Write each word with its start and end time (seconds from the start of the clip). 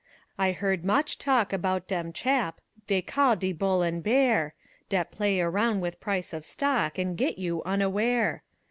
I 0.35 0.51
heard 0.53 0.83
moch 0.83 1.09
talk 1.19 1.53
about 1.53 1.87
dem 1.87 2.11
chap 2.11 2.59
Dey 2.87 3.03
call 3.03 3.35
de 3.35 3.51
Bull 3.53 3.83
an' 3.83 3.99
Bear, 4.01 4.55
Dat 4.89 5.11
play 5.11 5.39
aroun' 5.39 5.79
with 5.79 5.99
price 5.99 6.33
of 6.33 6.43
stock 6.43 6.97
An' 6.97 7.13
get 7.15 7.37
you 7.37 7.61
unaware. 7.65 8.41